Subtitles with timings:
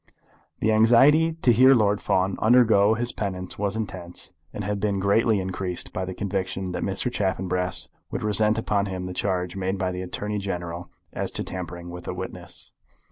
[0.61, 5.39] The anxiety to hear Lord Fawn undergo his penance was intense, and had been greatly
[5.39, 7.11] increased by the conviction that Mr.
[7.11, 11.91] Chaffanbrass would resent upon him the charge made by the Attorney General as to tampering
[11.91, 12.73] with a witness.